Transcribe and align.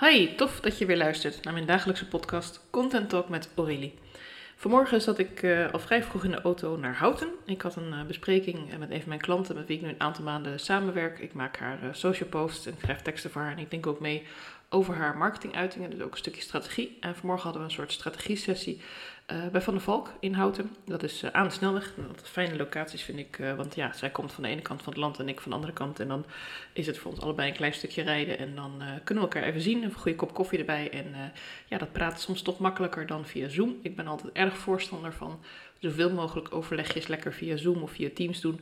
Hi, 0.00 0.34
tof 0.34 0.60
dat 0.60 0.78
je 0.78 0.86
weer 0.86 0.96
luistert 0.96 1.44
naar 1.44 1.52
mijn 1.52 1.66
dagelijkse 1.66 2.08
podcast 2.08 2.60
Content 2.70 3.08
Talk 3.08 3.28
met 3.28 3.48
Aurélie. 3.56 3.94
Vanmorgen 4.56 5.00
zat 5.00 5.18
ik 5.18 5.42
uh, 5.42 5.72
al 5.72 5.78
vrij 5.78 6.02
vroeg 6.02 6.24
in 6.24 6.30
de 6.30 6.40
auto 6.40 6.76
naar 6.76 6.94
Houten. 6.94 7.28
Ik 7.44 7.62
had 7.62 7.76
een 7.76 7.92
uh, 7.92 8.02
bespreking 8.02 8.78
met 8.78 8.90
een 8.90 9.00
van 9.00 9.08
mijn 9.08 9.20
klanten 9.20 9.54
met 9.54 9.66
wie 9.66 9.76
ik 9.76 9.82
nu 9.82 9.88
een 9.88 10.00
aantal 10.00 10.24
maanden 10.24 10.60
samenwerk. 10.60 11.18
Ik 11.18 11.32
maak 11.32 11.56
haar 11.56 11.78
social 11.92 12.28
posts 12.28 12.66
en 12.66 12.74
schrijf 12.80 13.02
teksten 13.02 13.30
voor 13.30 13.42
haar 13.42 13.52
en 13.52 13.58
ik 13.58 13.70
denk 13.70 13.86
ook 13.86 14.00
mee 14.00 14.26
over 14.74 14.94
haar 14.94 15.16
marketinguitingen, 15.16 15.90
dus 15.90 16.00
ook 16.00 16.10
een 16.10 16.18
stukje 16.18 16.42
strategie. 16.42 16.96
En 17.00 17.16
vanmorgen 17.16 17.44
hadden 17.44 17.62
we 17.62 17.68
een 17.68 17.74
soort 17.74 17.92
strategie-sessie 17.92 18.80
uh, 19.32 19.46
bij 19.52 19.60
Van 19.60 19.74
der 19.74 19.82
Valk 19.82 20.12
in 20.20 20.32
Houten. 20.32 20.70
Dat 20.84 21.02
is 21.02 21.22
uh, 21.22 21.30
aan 21.30 21.46
de 21.46 21.52
snelweg. 21.52 21.94
Dat 22.16 22.28
fijne 22.28 22.56
locaties 22.56 23.02
vind 23.02 23.18
ik, 23.18 23.38
uh, 23.38 23.54
want 23.54 23.74
ja, 23.74 23.92
zij 23.92 24.10
komt 24.10 24.32
van 24.32 24.42
de 24.42 24.48
ene 24.48 24.62
kant 24.62 24.82
van 24.82 24.92
het 24.92 25.02
land 25.02 25.18
en 25.18 25.28
ik 25.28 25.40
van 25.40 25.50
de 25.50 25.56
andere 25.56 25.72
kant. 25.72 26.00
En 26.00 26.08
dan 26.08 26.24
is 26.72 26.86
het 26.86 26.98
voor 26.98 27.10
ons 27.10 27.20
allebei 27.20 27.48
een 27.48 27.56
klein 27.56 27.74
stukje 27.74 28.02
rijden 28.02 28.38
en 28.38 28.54
dan 28.54 28.82
kunnen 29.04 29.24
we 29.24 29.30
elkaar 29.30 29.48
even 29.48 29.60
zien. 29.60 29.82
Een 29.82 29.92
goede 29.92 30.16
kop 30.16 30.34
koffie 30.34 30.58
erbij 30.58 30.90
en 30.90 31.32
ja, 31.66 31.78
dat 31.78 31.92
praat 31.92 32.20
soms 32.20 32.42
toch 32.42 32.58
makkelijker 32.58 33.06
dan 33.06 33.26
via 33.26 33.48
Zoom. 33.48 33.78
Ik 33.82 33.96
ben 33.96 34.06
altijd 34.06 34.32
erg 34.32 34.56
voorstander 34.56 35.12
van 35.12 35.40
zoveel 35.78 36.10
mogelijk 36.10 36.54
overlegjes 36.54 37.06
lekker 37.06 37.32
via 37.32 37.56
Zoom 37.56 37.82
of 37.82 37.90
via 37.90 38.08
Teams 38.14 38.40
doen. 38.40 38.60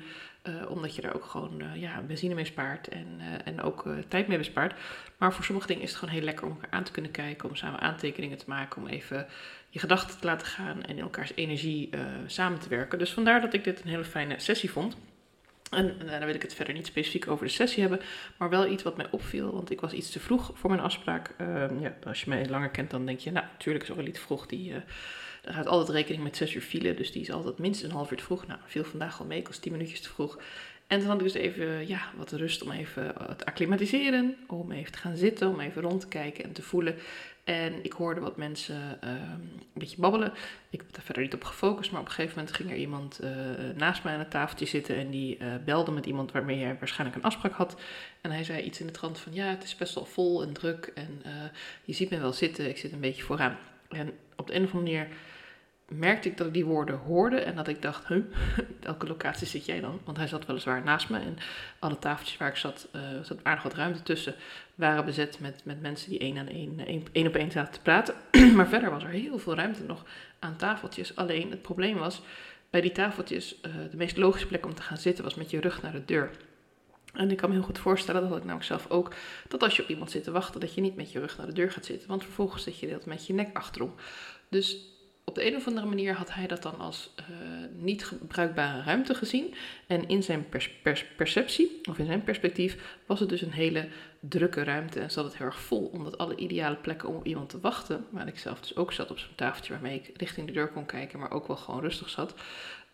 Uh, 0.49 0.71
omdat 0.71 0.95
je 0.95 1.03
daar 1.03 1.15
ook 1.15 1.25
gewoon 1.25 1.63
uh, 1.63 1.77
ja, 1.77 2.01
benzine 2.01 2.35
mee 2.35 2.45
spaart 2.45 2.89
en, 2.89 3.07
uh, 3.19 3.25
en 3.45 3.63
ook 3.63 3.85
tijd 4.09 4.29
mee 4.29 4.39
bespaart. 4.39 4.81
Maar 5.19 5.33
voor 5.33 5.45
sommige 5.45 5.67
dingen 5.67 5.83
is 5.83 5.89
het 5.89 5.99
gewoon 5.99 6.15
heel 6.15 6.25
lekker 6.25 6.47
om 6.47 6.53
elkaar 6.53 6.71
aan 6.71 6.85
te 6.85 6.93
kunnen 6.93 7.11
kijken, 7.11 7.49
om 7.49 7.57
samen 7.57 7.81
aantekeningen 7.81 8.39
te 8.39 8.45
maken, 8.47 8.83
om 8.83 8.89
even 8.89 9.27
je 9.69 9.79
gedachten 9.79 10.21
te 10.21 10.27
laten 10.27 10.47
gaan 10.47 10.83
en 10.83 10.97
in 10.97 11.03
elkaars 11.03 11.33
energie 11.35 11.91
samen 12.27 12.59
te 12.59 12.69
werken. 12.69 12.99
Dus 12.99 13.13
vandaar 13.13 13.41
dat 13.41 13.55
ik 13.55 13.65
dit 13.65 13.83
een 13.83 13.89
hele 13.89 14.05
fijne 14.05 14.35
sessie 14.39 14.71
vond. 14.71 14.97
En, 15.73 16.01
en 16.01 16.07
daar 16.07 16.27
wil 16.27 16.35
ik 16.35 16.43
het 16.43 16.55
verder 16.55 16.75
niet 16.75 16.87
specifiek 16.87 17.29
over 17.29 17.47
de 17.47 17.53
sessie 17.53 17.81
hebben, 17.81 18.01
maar 18.37 18.51
wel 18.51 18.67
iets 18.67 18.83
wat 18.83 18.97
mij 18.97 19.07
opviel, 19.11 19.53
want 19.53 19.71
ik 19.71 19.81
was 19.81 19.93
iets 19.93 20.11
te 20.11 20.21
vroeg 20.21 20.51
voor 20.55 20.71
mijn 20.71 20.83
afspraak. 20.83 21.35
Ehm, 21.37 21.81
ja, 21.81 21.97
als 22.07 22.21
je 22.21 22.29
mij 22.29 22.49
langer 22.49 22.71
kent, 22.71 22.91
dan 22.91 23.07
denk 23.07 23.19
je, 23.19 23.31
nou, 23.31 23.47
natuurlijk 23.53 23.85
is 23.85 23.91
Aurélie 23.91 24.15
te 24.15 24.21
vroeg, 24.21 24.47
die 24.47 24.73
er 25.43 25.55
gaat 25.55 25.67
altijd 25.67 25.89
rekening 25.89 26.23
met 26.23 26.37
6 26.37 26.55
uur 26.55 26.61
file, 26.61 26.95
dus 26.95 27.13
die 27.13 27.23
is 27.23 27.33
altijd 27.33 27.59
minstens 27.59 27.91
een 27.91 27.97
half 27.97 28.11
uur 28.11 28.17
te 28.17 28.25
vroeg. 28.25 28.47
Nou, 28.47 28.61
viel 28.67 28.85
vandaag 28.85 29.21
al 29.21 29.27
mee, 29.27 29.39
ik 29.39 29.47
was 29.47 29.59
10 29.59 29.73
minuutjes 29.73 30.01
te 30.01 30.09
vroeg. 30.09 30.39
En 30.87 30.99
toen 30.99 31.09
had 31.09 31.17
ik 31.17 31.23
dus 31.23 31.35
even 31.35 31.89
ja, 31.89 32.01
wat 32.17 32.33
rust 32.33 32.63
om 32.63 32.71
even 32.71 33.15
te 33.37 33.45
acclimatiseren, 33.45 34.37
om 34.47 34.73
even 34.73 34.93
te 34.93 34.99
gaan 34.99 35.17
zitten, 35.17 35.49
om 35.49 35.61
even 35.61 35.83
rond 35.83 36.01
te 36.01 36.09
kijken 36.09 36.45
en 36.45 36.53
te 36.53 36.63
voelen. 36.63 36.95
En 37.45 37.85
ik 37.85 37.93
hoorde 37.93 38.21
wat 38.21 38.37
mensen 38.37 38.99
uh, 39.05 39.11
een 39.11 39.61
beetje 39.73 40.01
babbelen. 40.01 40.33
Ik 40.71 40.81
heb 40.81 40.93
daar 40.93 41.03
verder 41.03 41.23
niet 41.23 41.35
op 41.35 41.45
gefocust, 41.45 41.91
maar 41.91 42.01
op 42.01 42.07
een 42.07 42.13
gegeven 42.13 42.39
moment 42.39 42.57
ging 42.57 42.71
er 42.71 42.77
iemand 42.77 43.21
uh, 43.23 43.31
naast 43.77 44.05
mij 44.05 44.13
aan 44.13 44.19
het 44.19 44.31
tafeltje 44.31 44.67
zitten 44.67 44.97
en 44.97 45.11
die 45.11 45.39
uh, 45.39 45.55
belde 45.65 45.91
met 45.91 46.07
iemand 46.07 46.33
waarmee 46.33 46.65
hij 46.65 46.77
waarschijnlijk 46.79 47.19
een 47.19 47.25
afspraak 47.25 47.53
had. 47.53 47.81
En 48.21 48.31
hij 48.31 48.45
zei 48.45 48.63
iets 48.63 48.81
in 48.81 48.87
de 48.87 48.93
trant 48.93 49.19
van 49.19 49.35
ja, 49.35 49.47
het 49.47 49.63
is 49.63 49.77
best 49.77 49.95
wel 49.95 50.05
vol 50.05 50.43
en 50.43 50.53
druk 50.53 50.93
en 50.95 51.23
je 51.85 51.93
ziet 51.93 52.11
me 52.11 52.19
wel 52.19 52.33
zitten, 52.33 52.69
ik 52.69 52.79
zit 52.79 52.93
een 52.93 53.01
beetje 53.01 53.23
vooraan. 53.23 53.59
En 53.89 54.13
op 54.37 54.47
de 54.47 54.55
een 54.55 54.65
of 54.65 54.75
andere 54.75 54.97
manier 54.97 55.17
merkte 55.95 56.29
ik 56.29 56.37
dat 56.37 56.47
ik 56.47 56.53
die 56.53 56.65
woorden 56.65 56.99
hoorde 56.99 57.41
en 57.41 57.57
dat 57.57 57.69
ik 57.69 57.83
dacht, 57.83 58.07
huh, 58.07 58.25
welke 58.81 59.07
locatie 59.07 59.47
zit 59.47 59.67
jij 59.67 59.81
dan? 59.81 60.01
Want 60.05 60.17
hij 60.17 60.27
zat 60.27 60.47
weliswaar 60.47 60.83
naast 60.83 61.11
me 61.11 61.19
en 61.19 61.37
alle 61.79 61.99
tafeltjes 61.99 62.37
waar 62.39 62.49
ik 62.49 62.57
zat, 62.57 62.89
uh, 62.93 63.03
zat 63.23 63.45
aardig 63.45 63.63
wat 63.63 63.75
ruimte 63.75 64.03
tussen, 64.03 64.35
waren 64.75 65.05
bezet 65.05 65.41
met, 65.41 65.61
met 65.65 65.81
mensen 65.81 66.11
die 66.11 66.19
één 66.19 66.39
aan 66.39 66.49
één, 66.49 66.87
één, 67.13 67.27
op 67.27 67.35
één 67.35 67.51
zaten 67.51 67.73
te 67.73 67.81
praten. 67.81 68.15
maar 68.57 68.69
verder 68.69 68.91
was 68.91 69.03
er 69.03 69.09
heel 69.09 69.39
veel 69.39 69.55
ruimte 69.55 69.83
nog 69.83 70.05
aan 70.39 70.57
tafeltjes. 70.57 71.17
Alleen 71.17 71.51
het 71.51 71.63
probleem 71.63 71.97
was, 71.97 72.23
bij 72.71 72.81
die 72.81 72.93
tafeltjes, 72.93 73.57
uh, 73.67 73.73
de 73.91 73.97
meest 73.97 74.17
logische 74.17 74.47
plek 74.47 74.67
om 74.67 74.75
te 74.75 74.83
gaan 74.83 74.97
zitten 74.97 75.25
was 75.25 75.35
met 75.35 75.51
je 75.51 75.61
rug 75.61 75.83
naar 75.83 75.93
de 75.93 76.05
deur. 76.05 76.31
En 77.13 77.31
ik 77.31 77.37
kan 77.37 77.49
me 77.49 77.55
heel 77.55 77.65
goed 77.65 77.79
voorstellen, 77.79 78.21
dat 78.21 78.31
had 78.31 78.39
ik 78.39 78.45
namelijk 78.45 78.69
zelf 78.69 78.91
ook, 78.91 79.15
dat 79.49 79.63
als 79.63 79.77
je 79.77 79.83
op 79.83 79.89
iemand 79.89 80.11
zit 80.11 80.25
te 80.25 80.31
wachten, 80.31 80.61
dat 80.61 80.75
je 80.75 80.81
niet 80.81 80.97
met 80.97 81.13
je 81.13 81.19
rug 81.19 81.37
naar 81.37 81.47
de 81.47 81.53
deur 81.53 81.73
gaat 81.73 81.85
zitten. 81.85 82.09
Want 82.09 82.23
vervolgens 82.23 82.63
zit 82.63 82.79
je 82.79 82.89
dat 82.89 83.07
met 83.07 83.27
je 83.27 83.33
nek 83.33 83.57
achterom. 83.57 83.95
Dus 84.49 84.79
op 85.33 85.39
de 85.39 85.47
een 85.47 85.57
of 85.57 85.67
andere 85.67 85.87
manier 85.87 86.15
had 86.15 86.35
hij 86.35 86.47
dat 86.47 86.63
dan 86.63 86.79
als 86.79 87.15
uh, 87.21 87.27
niet 87.77 88.05
gebruikbare 88.05 88.83
ruimte 88.83 89.15
gezien. 89.15 89.55
En 89.87 90.09
in 90.09 90.23
zijn 90.23 90.47
perceptie, 91.17 91.81
of 91.89 91.99
in 91.99 92.07
zijn 92.07 92.25
perspectief, 92.25 92.99
was 93.07 93.21
het 93.21 93.29
dus 93.29 93.43
een 93.43 93.53
hele 93.53 93.89
drukke 94.21 94.65
ruimte 94.65 95.01
en 95.01 95.11
zat 95.11 95.25
het 95.25 95.37
heel 95.37 95.47
erg 95.47 95.61
vol. 95.61 95.91
Omdat 95.93 96.19
alle 96.19 96.37
ideale 96.37 96.77
plekken 96.77 97.09
om 97.09 97.15
op 97.15 97.27
iemand 97.27 97.49
te 97.49 97.61
wachten, 97.61 98.07
waar 98.11 98.29
ik 98.29 98.39
zelf 98.39 98.61
dus 98.61 98.77
ook 98.77 98.93
zat 98.93 99.11
op 99.11 99.19
zo'n 99.19 99.35
tafeltje 99.35 99.73
waarmee 99.73 99.95
ik 99.99 100.11
richting 100.17 100.47
de 100.47 100.53
deur 100.53 100.69
kon 100.69 100.87
kijken, 100.87 101.19
maar 101.19 101.31
ook 101.31 101.47
wel 101.47 101.57
gewoon 101.57 101.81
rustig 101.81 102.09
zat, 102.09 102.35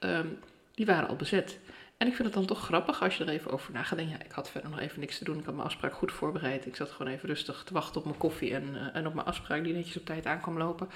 um, 0.01 0.39
die 0.75 0.87
waren 0.87 1.09
al 1.09 1.17
bezet. 1.17 1.59
En 1.99 2.07
ik 2.07 2.15
vind 2.15 2.25
het 2.25 2.37
dan 2.37 2.47
toch 2.47 2.65
grappig 2.65 3.03
als 3.03 3.17
je 3.17 3.25
er 3.25 3.31
even 3.31 3.51
over 3.51 3.73
na 3.73 3.85
denken. 3.89 4.09
Ja, 4.09 4.25
ik 4.25 4.33
had 4.33 4.51
verder 4.51 4.71
nog 4.71 4.79
even 4.79 5.01
niks 5.01 5.19
te 5.19 5.25
doen. 5.25 5.39
Ik 5.39 5.45
had 5.45 5.55
mijn 5.55 5.67
afspraak 5.67 5.93
goed 5.93 6.13
voorbereid. 6.13 6.67
Ik 6.67 6.77
zat 6.77 6.91
gewoon 6.91 7.13
even 7.13 7.29
rustig 7.29 7.63
te 7.65 7.73
wachten 7.73 7.97
op 7.97 8.05
mijn 8.05 8.17
koffie 8.17 8.55
en, 8.55 8.69
uh, 8.75 8.97
en 8.97 9.07
op 9.07 9.15
mijn 9.15 9.27
afspraak 9.27 9.65
die 9.65 9.75
netjes 9.75 9.97
op 9.97 10.07
tijd 10.07 10.27
aankwam 10.27 10.59
lopen. 10.59 10.89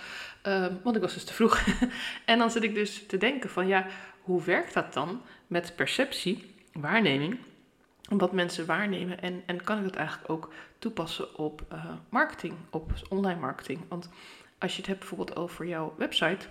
Uh, 0.46 0.66
want 0.82 0.96
ik 0.96 1.02
was 1.02 1.14
dus 1.14 1.24
te 1.24 1.32
vroeg. 1.32 1.64
en 2.24 2.38
dan 2.38 2.50
zit 2.50 2.62
ik 2.62 2.74
dus 2.74 3.06
te 3.06 3.16
denken 3.16 3.50
van 3.50 3.66
ja, 3.66 3.86
hoe 4.20 4.42
werkt 4.42 4.74
dat 4.74 4.92
dan 4.92 5.22
met 5.46 5.76
perceptie, 5.76 6.54
waarneming? 6.72 7.38
Wat 8.08 8.32
mensen 8.32 8.66
waarnemen 8.66 9.20
en, 9.20 9.42
en 9.46 9.62
kan 9.64 9.78
ik 9.78 9.84
dat 9.84 9.96
eigenlijk 9.96 10.30
ook 10.30 10.52
toepassen 10.78 11.38
op 11.38 11.62
uh, 11.72 11.84
marketing, 12.08 12.54
op 12.70 12.92
online 13.08 13.40
marketing? 13.40 13.80
Want 13.88 14.08
als 14.58 14.72
je 14.72 14.78
het 14.78 14.86
hebt 14.86 14.98
bijvoorbeeld 14.98 15.36
over 15.36 15.66
jouw 15.66 15.94
website 15.96 16.46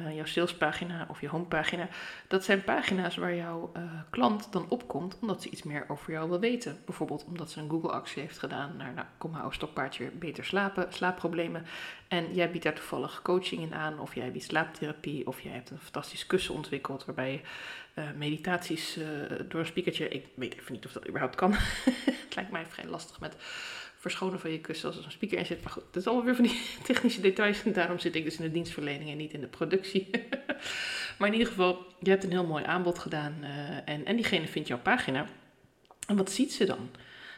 uh, 0.00 0.14
jouw 0.14 0.24
salespagina 0.24 1.06
of 1.08 1.20
je 1.20 1.28
homepagina. 1.28 1.88
Dat 2.28 2.44
zijn 2.44 2.64
pagina's 2.64 3.16
waar 3.16 3.34
jouw 3.34 3.72
uh, 3.76 3.82
klant 4.10 4.52
dan 4.52 4.66
opkomt 4.68 5.18
omdat 5.20 5.42
ze 5.42 5.50
iets 5.50 5.62
meer 5.62 5.84
over 5.88 6.12
jou 6.12 6.28
wil 6.28 6.40
weten. 6.40 6.78
Bijvoorbeeld 6.84 7.24
omdat 7.24 7.50
ze 7.50 7.60
een 7.60 7.70
Google-actie 7.70 8.22
heeft 8.22 8.38
gedaan 8.38 8.76
naar, 8.76 8.92
nou, 8.92 9.06
kom 9.18 9.32
hou 9.32 9.52
stokpaardje 9.52 10.10
beter 10.10 10.44
slapen, 10.44 10.92
slaapproblemen. 10.92 11.66
En 12.08 12.34
jij 12.34 12.50
biedt 12.50 12.64
daar 12.64 12.74
toevallig 12.74 13.22
coaching 13.22 13.62
in 13.62 13.74
aan, 13.74 13.98
of 13.98 14.14
jij 14.14 14.32
biedt 14.32 14.44
slaaptherapie, 14.44 15.26
of 15.26 15.40
jij 15.40 15.52
hebt 15.52 15.70
een 15.70 15.78
fantastisch 15.78 16.26
kussen 16.26 16.54
ontwikkeld 16.54 17.04
waarbij 17.04 17.32
je 17.32 17.40
uh, 17.94 18.04
meditaties 18.16 18.98
door 19.48 19.60
een 19.60 19.66
speakertje, 19.66 20.08
ik 20.08 20.26
weet 20.34 20.54
even 20.54 20.72
niet 20.72 20.86
of 20.86 20.92
dat 20.92 21.08
überhaupt 21.08 21.34
kan. 21.34 21.52
Het 22.32 22.34
lijkt 22.34 22.50
mij 22.50 22.66
vrij 22.66 22.86
lastig 22.86 23.20
met 23.20 23.36
verschonen 24.02 24.40
van 24.40 24.50
je 24.50 24.60
kussen 24.60 24.88
als 24.88 25.04
een 25.04 25.10
speaker 25.10 25.38
in 25.38 25.46
zit. 25.46 25.62
Maar 25.62 25.72
goed, 25.72 25.82
dat 25.90 25.96
is 25.96 26.06
allemaal 26.06 26.24
weer 26.24 26.34
van 26.34 26.44
die 26.44 26.60
technische 26.92 27.20
details. 27.20 27.62
En 27.64 27.72
daarom 27.72 27.98
zit 27.98 28.14
ik 28.14 28.24
dus 28.24 28.36
in 28.36 28.44
de 28.44 28.50
dienstverlening 28.50 29.10
en 29.10 29.16
niet 29.16 29.32
in 29.32 29.40
de 29.40 29.46
productie. 29.46 30.10
maar 31.18 31.28
in 31.28 31.32
ieder 31.32 31.48
geval, 31.48 31.86
je 32.00 32.10
hebt 32.10 32.24
een 32.24 32.30
heel 32.30 32.46
mooi 32.46 32.64
aanbod 32.64 32.98
gedaan. 32.98 33.34
Uh, 33.40 33.48
en, 33.84 34.04
en 34.04 34.16
diegene 34.16 34.46
vindt 34.46 34.68
jouw 34.68 34.78
pagina. 34.78 35.26
En 36.06 36.16
wat 36.16 36.30
ziet 36.30 36.52
ze 36.52 36.64
dan? 36.64 36.90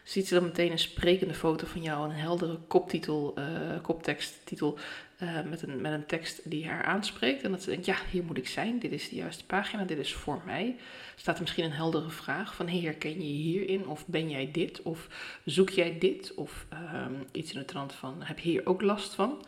Ziet 0.04 0.28
ze 0.28 0.34
dan 0.34 0.44
meteen 0.44 0.70
een 0.70 0.78
sprekende 0.78 1.34
foto 1.34 1.66
van 1.66 1.82
jou, 1.82 2.04
een 2.04 2.16
heldere 2.16 2.58
koptitel, 2.66 3.34
uh, 3.38 3.44
kopteksttitel 3.82 4.78
uh, 5.22 5.42
met, 5.42 5.62
een, 5.62 5.80
met 5.80 5.92
een 5.92 6.06
tekst 6.06 6.50
die 6.50 6.68
haar 6.68 6.84
aanspreekt. 6.84 7.42
En 7.42 7.50
dat 7.50 7.62
ze 7.62 7.70
denkt, 7.70 7.86
ja, 7.86 7.96
hier 8.10 8.24
moet 8.24 8.36
ik 8.36 8.48
zijn, 8.48 8.78
dit 8.78 8.92
is 8.92 9.08
de 9.08 9.16
juiste 9.16 9.44
pagina, 9.44 9.84
dit 9.84 9.98
is 9.98 10.12
voor 10.12 10.42
mij. 10.44 10.76
Staat 11.16 11.34
er 11.34 11.42
misschien 11.42 11.64
een 11.64 11.72
heldere 11.72 12.10
vraag 12.10 12.54
van, 12.54 12.68
hey, 12.68 12.80
herken 12.80 13.10
je 13.10 13.36
je 13.36 13.42
hierin? 13.42 13.88
Of 13.88 14.06
ben 14.06 14.30
jij 14.30 14.50
dit? 14.52 14.82
Of 14.82 15.08
zoek 15.44 15.70
jij 15.70 15.98
dit? 15.98 16.34
Of 16.34 16.66
uh, 16.72 17.06
iets 17.32 17.52
in 17.52 17.58
de 17.58 17.64
trant 17.64 17.92
van, 17.92 18.22
heb 18.22 18.38
je 18.38 18.48
hier 18.48 18.66
ook 18.66 18.82
last 18.82 19.14
van? 19.14 19.44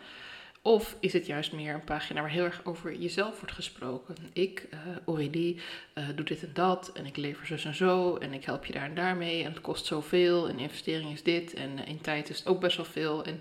Of 0.67 0.97
is 1.01 1.13
het 1.13 1.27
juist 1.27 1.53
meer 1.53 1.75
een 1.75 1.85
pagina 1.85 2.21
waar 2.21 2.31
heel 2.31 2.45
erg 2.45 2.61
over 2.65 2.95
jezelf 2.95 3.41
wordt 3.41 3.55
gesproken? 3.55 4.17
Ik, 4.33 4.67
uh, 4.75 4.81
Aurélie, 5.07 5.61
uh, 5.95 6.05
doe 6.15 6.25
dit 6.25 6.43
en 6.43 6.51
dat 6.53 6.93
en 6.93 7.07
ik 7.07 7.17
lever 7.17 7.47
zo 7.47 7.69
en 7.69 7.75
zo 7.75 8.17
en 8.17 8.33
ik 8.33 8.45
help 8.45 8.65
je 8.65 8.73
daar 8.73 8.85
en 8.85 8.95
daarmee 8.95 9.45
en 9.45 9.53
het 9.53 9.61
kost 9.61 9.87
zoveel 9.87 10.49
en 10.49 10.59
investering 10.59 11.13
is 11.13 11.23
dit 11.23 11.55
en 11.55 11.87
in 11.87 12.01
tijd 12.01 12.31
is 12.31 12.39
het 12.39 12.47
ook 12.47 12.61
best 12.61 12.77
wel 12.77 12.87
veel. 12.87 13.25
En 13.25 13.41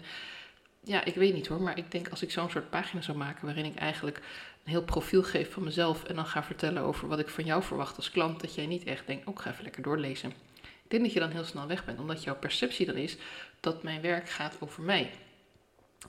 ja, 0.84 1.06
ik 1.06 1.16
weet 1.16 1.34
niet 1.34 1.48
hoor, 1.48 1.62
maar 1.62 1.78
ik 1.78 1.92
denk 1.92 2.10
als 2.10 2.22
ik 2.22 2.32
zo'n 2.32 2.50
soort 2.50 2.70
pagina 2.70 3.02
zou 3.02 3.18
maken 3.18 3.46
waarin 3.46 3.66
ik 3.66 3.76
eigenlijk 3.76 4.18
een 4.64 4.72
heel 4.72 4.84
profiel 4.84 5.24
geef 5.24 5.52
van 5.52 5.64
mezelf 5.64 6.04
en 6.04 6.16
dan 6.16 6.26
ga 6.26 6.44
vertellen 6.44 6.84
over 6.84 7.08
wat 7.08 7.20
ik 7.20 7.30
van 7.30 7.46
jou 7.46 7.64
verwacht 7.64 7.96
als 7.96 8.12
klant, 8.12 8.40
dat 8.40 8.56
jij 8.56 8.66
niet 8.66 8.84
echt 8.84 9.08
denkt, 9.08 9.28
ook 9.28 9.38
oh, 9.38 9.44
ga 9.44 9.52
even 9.52 9.64
lekker 9.64 9.84
doorlezen. 9.84 10.30
Ik 10.62 10.92
denk 10.92 11.04
dat 11.04 11.14
je 11.14 11.20
dan 11.20 11.32
heel 11.32 11.44
snel 11.44 11.68
weg 11.68 11.86
bent, 11.86 12.00
omdat 12.00 12.24
jouw 12.24 12.36
perceptie 12.36 12.86
dan 12.86 12.96
is 12.96 13.18
dat 13.60 13.84
mijn 13.84 14.02
werk 14.02 14.30
gaat 14.30 14.58
over 14.60 14.84
mij. 14.84 15.12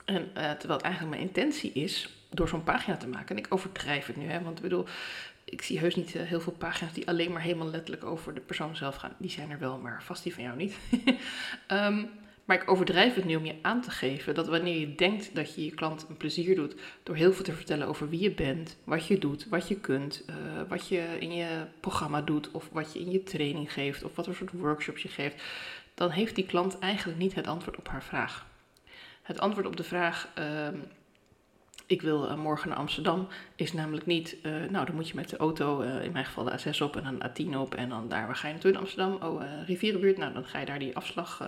En 0.05 0.21
uh, 0.21 0.51
terwijl 0.51 0.79
het 0.79 0.81
eigenlijk 0.81 1.15
mijn 1.15 1.27
intentie 1.27 1.71
is 1.71 2.09
door 2.29 2.47
zo'n 2.47 2.63
pagina 2.63 2.97
te 2.97 3.07
maken. 3.07 3.35
En 3.35 3.43
ik 3.43 3.53
overdrijf 3.53 4.05
het 4.05 4.15
nu, 4.15 4.25
hè, 4.25 4.41
want 4.41 4.57
ik 4.57 4.63
bedoel, 4.63 4.85
ik 5.45 5.61
zie 5.61 5.79
heus 5.79 5.95
niet 5.95 6.15
uh, 6.15 6.21
heel 6.21 6.41
veel 6.41 6.53
pagina's 6.53 6.93
die 6.93 7.07
alleen 7.07 7.31
maar 7.31 7.41
helemaal 7.41 7.69
letterlijk 7.69 8.05
over 8.05 8.33
de 8.33 8.41
persoon 8.41 8.75
zelf 8.75 8.95
gaan. 8.95 9.15
Die 9.17 9.31
zijn 9.31 9.51
er 9.51 9.59
wel, 9.59 9.77
maar 9.77 10.03
vast 10.03 10.23
die 10.23 10.33
van 10.33 10.43
jou 10.43 10.57
niet. 10.57 10.77
um, 11.71 12.09
maar 12.45 12.61
ik 12.61 12.71
overdrijf 12.71 13.15
het 13.15 13.25
nu 13.25 13.35
om 13.35 13.45
je 13.45 13.55
aan 13.61 13.81
te 13.81 13.91
geven 13.91 14.35
dat 14.35 14.47
wanneer 14.47 14.79
je 14.79 14.95
denkt 14.95 15.35
dat 15.35 15.55
je 15.55 15.65
je 15.65 15.71
klant 15.71 16.05
een 16.09 16.17
plezier 16.17 16.55
doet 16.55 16.75
door 17.03 17.15
heel 17.15 17.33
veel 17.33 17.43
te 17.43 17.53
vertellen 17.53 17.87
over 17.87 18.09
wie 18.09 18.21
je 18.21 18.31
bent, 18.31 18.77
wat 18.83 19.07
je 19.07 19.17
doet, 19.17 19.47
wat 19.49 19.67
je 19.67 19.75
kunt, 19.75 20.23
uh, 20.29 20.35
wat 20.67 20.87
je 20.87 21.17
in 21.19 21.33
je 21.33 21.65
programma 21.79 22.21
doet 22.21 22.51
of 22.51 22.69
wat 22.71 22.93
je 22.93 22.99
in 22.99 23.11
je 23.11 23.23
training 23.23 23.73
geeft 23.73 24.03
of 24.03 24.15
wat 24.15 24.25
voor 24.25 24.35
soort 24.35 24.51
workshops 24.51 25.01
je 25.01 25.09
geeft, 25.09 25.43
dan 25.93 26.09
heeft 26.09 26.35
die 26.35 26.45
klant 26.45 26.79
eigenlijk 26.79 27.19
niet 27.19 27.35
het 27.35 27.47
antwoord 27.47 27.77
op 27.77 27.87
haar 27.87 28.03
vraag. 28.03 28.45
Het 29.27 29.39
antwoord 29.39 29.67
op 29.67 29.75
de 29.75 29.83
vraag: 29.83 30.29
uh, 30.39 30.67
ik 31.85 32.01
wil 32.01 32.37
morgen 32.37 32.69
naar 32.69 32.77
Amsterdam, 32.77 33.27
is 33.55 33.73
namelijk 33.73 34.05
niet, 34.05 34.37
nou 34.69 34.85
dan 34.85 34.95
moet 34.95 35.07
je 35.07 35.15
met 35.15 35.29
de 35.29 35.37
auto, 35.37 35.81
in 35.81 36.11
mijn 36.11 36.25
geval 36.25 36.43
de 36.43 36.51
A6 36.51 36.81
op 36.81 36.95
en 36.95 37.03
dan 37.03 37.19
de 37.19 37.43
A10 37.43 37.57
op 37.57 37.75
en 37.75 37.89
dan 37.89 38.09
daar, 38.09 38.25
waar 38.25 38.35
ga 38.35 38.47
je 38.47 38.53
naartoe 38.53 38.71
in 38.71 38.77
Amsterdam? 38.77 39.13
Oh, 39.13 39.41
Rivierenbuurt, 39.65 40.17
nou 40.17 40.33
dan 40.33 40.45
ga 40.45 40.59
je 40.59 40.65
daar 40.65 40.79
die 40.79 40.95
afslag, 40.95 41.47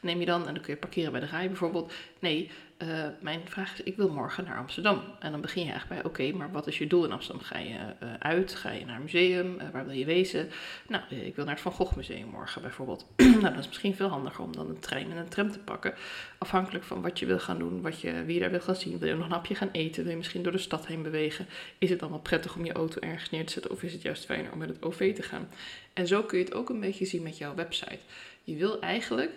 neem 0.00 0.20
je 0.20 0.26
dan 0.26 0.46
en 0.46 0.54
dan 0.54 0.62
kun 0.62 0.72
je 0.74 0.80
parkeren 0.80 1.12
bij 1.12 1.20
de 1.20 1.26
rij 1.26 1.46
bijvoorbeeld. 1.46 1.92
Nee, 2.18 2.50
uh, 2.82 3.06
mijn 3.20 3.40
vraag 3.44 3.72
is, 3.72 3.82
ik 3.82 3.96
wil 3.96 4.08
morgen 4.08 4.44
naar 4.44 4.56
Amsterdam. 4.56 5.02
En 5.18 5.30
dan 5.30 5.40
begin 5.40 5.64
je 5.64 5.70
eigenlijk 5.70 6.02
bij, 6.02 6.10
oké, 6.10 6.36
maar 6.36 6.52
wat 6.52 6.66
is 6.66 6.78
je 6.78 6.86
doel 6.86 7.04
in 7.04 7.12
Amsterdam? 7.12 7.44
Ga 7.44 7.58
je 7.58 7.78
uh, 8.02 8.14
uit? 8.18 8.54
Ga 8.54 8.70
je 8.70 8.84
naar 8.84 8.96
een 8.96 9.02
museum? 9.02 9.54
Uh, 9.54 9.62
waar 9.72 9.86
wil 9.86 9.94
je 9.94 10.04
wezen? 10.04 10.50
Nou, 10.88 11.02
ik 11.08 11.36
wil 11.36 11.44
naar 11.44 11.54
het 11.54 11.62
Van 11.62 11.72
Gogh 11.72 11.96
Museum 11.96 12.28
morgen 12.28 12.62
bijvoorbeeld. 12.62 13.06
nou, 13.16 13.40
dat 13.40 13.58
is 13.58 13.66
misschien 13.66 13.94
veel 13.94 14.08
handiger 14.08 14.44
om 14.44 14.52
dan 14.56 14.68
een 14.68 14.78
trein 14.78 15.10
en 15.10 15.16
een 15.16 15.28
tram 15.28 15.50
te 15.50 15.58
pakken. 15.58 15.94
Afhankelijk 16.38 16.84
van 16.84 17.02
wat 17.02 17.18
je 17.18 17.26
wil 17.26 17.38
gaan 17.38 17.58
doen, 17.58 17.82
wat 17.82 18.00
je, 18.00 18.24
wie 18.24 18.34
je 18.34 18.40
daar 18.40 18.50
wil 18.50 18.60
gaan 18.60 18.76
zien. 18.76 18.98
Wil 18.98 19.08
je 19.08 19.14
nog 19.14 19.24
een 19.24 19.32
hapje 19.32 19.54
gaan 19.54 19.70
eten? 19.72 20.02
Wil 20.02 20.12
je 20.12 20.18
misschien 20.18 20.42
door 20.42 20.52
de 20.52 20.58
stad 20.58 20.86
heen 20.86 21.02
bewegen? 21.02 21.46
Is 21.78 21.90
het 21.90 21.98
dan 21.98 22.10
wel 22.10 22.18
prettig 22.18 22.56
om 22.56 22.64
je 22.64 22.72
auto 22.72 23.00
ergens 23.00 23.30
neer 23.30 23.46
te 23.46 23.52
zetten? 23.52 23.70
Of 23.70 23.82
is 23.82 23.92
het 23.92 24.02
juist 24.02 24.24
fijner 24.24 24.52
om 24.52 24.58
met 24.58 24.68
het 24.68 24.82
OV 24.82 25.14
te 25.14 25.22
gaan? 25.22 25.48
En 25.92 26.06
zo 26.06 26.22
kun 26.22 26.38
je 26.38 26.44
het 26.44 26.54
ook 26.54 26.68
een 26.68 26.80
beetje 26.80 27.04
zien 27.04 27.22
met 27.22 27.38
jouw 27.38 27.54
website. 27.54 27.98
Je 28.44 28.56
wil 28.56 28.80
eigenlijk 28.80 29.30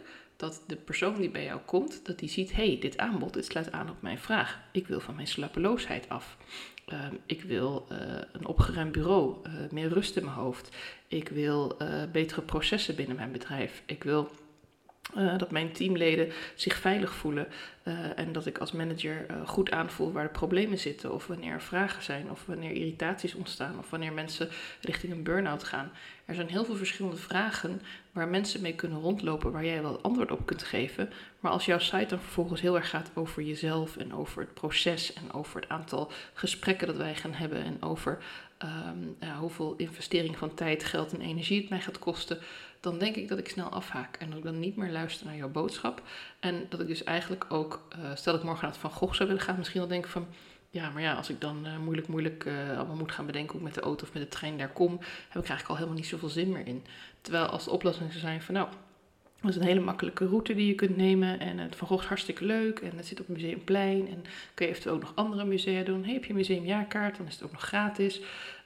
dat 0.43 0.63
de 0.67 0.75
persoon 0.75 1.15
die 1.17 1.29
bij 1.29 1.43
jou 1.43 1.59
komt, 1.65 2.05
dat 2.05 2.19
die 2.19 2.29
ziet, 2.29 2.55
hey, 2.55 2.77
dit 2.79 2.97
aanbod, 2.97 3.33
dit 3.33 3.45
sluit 3.45 3.71
aan 3.71 3.89
op 3.89 4.01
mijn 4.01 4.19
vraag. 4.19 4.59
Ik 4.71 4.87
wil 4.87 4.99
van 4.99 5.15
mijn 5.15 5.27
slapeloosheid 5.27 6.09
af. 6.09 6.37
Ehm, 6.85 7.15
ik 7.25 7.41
wil 7.41 7.87
uh, 7.91 7.97
een 8.31 8.45
opgeruimd 8.45 8.91
bureau, 8.91 9.35
uh, 9.47 9.53
meer 9.71 9.87
rust 9.87 10.17
in 10.17 10.23
mijn 10.23 10.35
hoofd. 10.35 10.69
Ik 11.07 11.29
wil 11.29 11.77
uh, 11.81 11.87
betere 12.11 12.41
processen 12.41 12.95
binnen 12.95 13.15
mijn 13.15 13.31
bedrijf. 13.31 13.83
Ik 13.85 14.03
wil 14.03 14.29
dat 15.37 15.51
mijn 15.51 15.71
teamleden 15.71 16.31
zich 16.55 16.75
veilig 16.75 17.13
voelen 17.13 17.47
en 18.15 18.31
dat 18.31 18.45
ik 18.45 18.57
als 18.57 18.71
manager 18.71 19.25
goed 19.45 19.71
aanvoel 19.71 20.11
waar 20.11 20.23
de 20.23 20.29
problemen 20.29 20.79
zitten, 20.79 21.13
of 21.13 21.27
wanneer 21.27 21.51
er 21.51 21.61
vragen 21.61 22.03
zijn, 22.03 22.31
of 22.31 22.45
wanneer 22.45 22.71
irritaties 22.71 23.33
ontstaan, 23.33 23.79
of 23.79 23.89
wanneer 23.89 24.13
mensen 24.13 24.49
richting 24.81 25.13
een 25.13 25.23
burn-out 25.23 25.63
gaan. 25.63 25.91
Er 26.25 26.35
zijn 26.35 26.47
heel 26.49 26.65
veel 26.65 26.75
verschillende 26.75 27.17
vragen 27.17 27.81
waar 28.11 28.27
mensen 28.27 28.61
mee 28.61 28.75
kunnen 28.75 28.99
rondlopen, 28.99 29.51
waar 29.51 29.65
jij 29.65 29.81
wel 29.81 30.01
antwoord 30.01 30.31
op 30.31 30.45
kunt 30.45 30.63
geven. 30.63 31.09
Maar 31.39 31.51
als 31.51 31.65
jouw 31.65 31.79
site 31.79 32.05
dan 32.05 32.19
vervolgens 32.19 32.61
heel 32.61 32.75
erg 32.75 32.89
gaat 32.89 33.11
over 33.13 33.43
jezelf 33.43 33.97
en 33.97 34.13
over 34.13 34.41
het 34.41 34.53
proces 34.53 35.13
en 35.13 35.33
over 35.33 35.61
het 35.61 35.69
aantal 35.69 36.11
gesprekken 36.33 36.87
dat 36.87 36.97
wij 36.97 37.15
gaan 37.15 37.33
hebben 37.33 37.63
en 37.63 37.77
over 37.81 38.23
ja, 39.19 39.37
hoeveel 39.39 39.73
investering 39.77 40.37
van 40.37 40.53
tijd, 40.53 40.83
geld 40.83 41.13
en 41.13 41.21
energie 41.21 41.61
het 41.61 41.69
mij 41.69 41.81
gaat 41.81 41.99
kosten, 41.99 42.39
dan 42.83 42.97
denk 42.97 43.15
ik 43.15 43.27
dat 43.27 43.37
ik 43.37 43.49
snel 43.49 43.69
afhaak 43.69 44.15
en 44.15 44.29
dat 44.29 44.37
ik 44.37 44.43
dan 44.43 44.59
niet 44.59 44.75
meer 44.75 44.91
luister 44.91 45.25
naar 45.25 45.35
jouw 45.35 45.49
boodschap. 45.49 46.01
En 46.39 46.65
dat 46.69 46.79
ik 46.79 46.87
dus 46.87 47.03
eigenlijk 47.03 47.45
ook, 47.49 47.87
uh, 47.95 48.15
stel 48.15 48.35
ik 48.35 48.43
morgen 48.43 48.61
naar 48.61 48.71
het 48.71 48.81
Van 48.81 48.91
Gogh 48.91 49.13
zou 49.15 49.29
willen 49.29 49.43
gaan, 49.43 49.57
misschien 49.57 49.79
wel 49.79 49.89
denk 49.89 50.07
van 50.07 50.27
ja, 50.69 50.89
maar 50.89 51.01
ja, 51.01 51.13
als 51.13 51.29
ik 51.29 51.41
dan 51.41 51.67
uh, 51.67 51.77
moeilijk, 51.77 52.07
moeilijk 52.07 52.45
uh, 52.45 52.77
allemaal 52.77 52.95
moet 52.95 53.11
gaan 53.11 53.25
bedenken 53.25 53.51
hoe 53.51 53.59
ik 53.59 53.65
met 53.65 53.75
de 53.75 53.81
auto 53.81 54.05
of 54.05 54.13
met 54.13 54.23
de 54.23 54.29
trein 54.29 54.57
daar 54.57 54.71
kom, 54.71 54.91
heb 55.29 55.43
ik 55.43 55.49
eigenlijk 55.49 55.67
al 55.67 55.75
helemaal 55.75 55.97
niet 55.97 56.07
zoveel 56.07 56.29
zin 56.29 56.51
meer 56.51 56.67
in. 56.67 56.85
Terwijl 57.21 57.45
als 57.45 57.63
de 57.63 57.71
oplossing 57.71 58.09
zou 58.09 58.21
zijn 58.21 58.41
van 58.41 58.53
nou, 58.53 58.67
dat 59.43 59.55
is 59.55 59.61
een 59.61 59.67
hele 59.67 59.85
makkelijke 59.85 60.27
route 60.27 60.55
die 60.55 60.67
je 60.67 60.75
kunt 60.75 60.97
nemen. 60.97 61.39
En 61.39 61.57
het 61.57 61.75
Van 61.75 61.87
Gogh 61.87 62.01
is 62.01 62.07
hartstikke 62.07 62.45
leuk. 62.45 62.79
En 62.79 62.97
het 62.97 63.05
zit 63.05 63.19
op 63.19 63.27
het 63.27 63.35
Museumplein. 63.35 64.07
En 64.07 64.23
kun 64.53 64.65
je 64.65 64.71
eventueel 64.71 64.95
ook 64.95 65.01
nog 65.01 65.11
andere 65.15 65.45
musea 65.45 65.83
doen. 65.83 66.05
Heb 66.05 66.23
je 66.23 66.29
een 66.29 66.35
museumjaarkaart, 66.35 67.17
dan 67.17 67.27
is 67.27 67.33
het 67.33 67.43
ook 67.43 67.51
nog 67.51 67.61
gratis. 67.61 68.21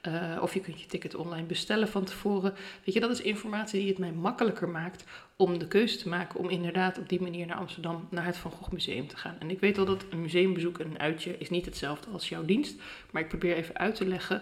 Uh, 0.07 0.37
of 0.41 0.53
je 0.53 0.59
kunt 0.59 0.81
je 0.81 0.87
ticket 0.87 1.15
online 1.15 1.45
bestellen 1.45 1.87
van 1.87 2.03
tevoren. 2.03 2.53
Weet 2.83 2.93
je, 2.93 2.99
dat 2.99 3.11
is 3.11 3.21
informatie 3.21 3.79
die 3.79 3.89
het 3.89 3.97
mij 3.97 4.11
makkelijker 4.11 4.69
maakt 4.69 5.03
om 5.35 5.59
de 5.59 5.67
keuze 5.67 5.97
te 5.97 6.09
maken 6.09 6.39
om 6.39 6.49
inderdaad 6.49 6.97
op 6.97 7.09
die 7.09 7.21
manier 7.21 7.45
naar 7.45 7.57
Amsterdam, 7.57 8.07
naar 8.09 8.25
het 8.25 8.37
Van 8.37 8.51
Gogh 8.51 8.71
Museum 8.71 9.07
te 9.07 9.17
gaan. 9.17 9.35
En 9.39 9.49
ik 9.49 9.59
weet 9.59 9.77
al 9.77 9.85
dat 9.85 10.05
een 10.09 10.21
museumbezoek 10.21 10.79
en 10.79 10.89
een 10.89 10.99
uitje 10.99 11.37
is 11.37 11.49
niet 11.49 11.65
hetzelfde 11.65 12.09
als 12.09 12.29
jouw 12.29 12.45
dienst. 12.45 12.81
Maar 13.11 13.21
ik 13.21 13.27
probeer 13.27 13.55
even 13.55 13.77
uit 13.77 13.95
te 13.95 14.05
leggen 14.07 14.41